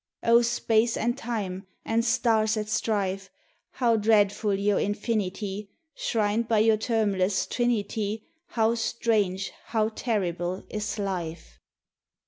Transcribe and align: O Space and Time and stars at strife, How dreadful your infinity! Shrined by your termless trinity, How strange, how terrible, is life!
O 0.23 0.41
Space 0.41 0.97
and 0.97 1.15
Time 1.15 1.67
and 1.85 2.03
stars 2.03 2.57
at 2.57 2.67
strife, 2.67 3.29
How 3.73 3.97
dreadful 3.97 4.55
your 4.55 4.79
infinity! 4.79 5.69
Shrined 5.93 6.47
by 6.47 6.57
your 6.57 6.77
termless 6.77 7.45
trinity, 7.47 8.23
How 8.47 8.73
strange, 8.73 9.51
how 9.65 9.89
terrible, 9.89 10.63
is 10.71 10.97
life! 10.97 11.59